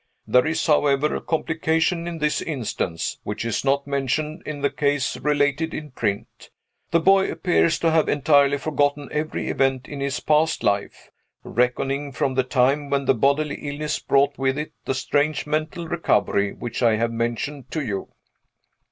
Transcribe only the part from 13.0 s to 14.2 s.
the bodily illness